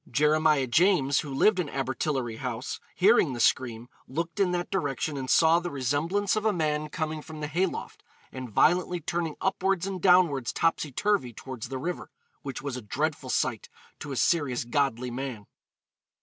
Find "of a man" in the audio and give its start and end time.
6.35-6.89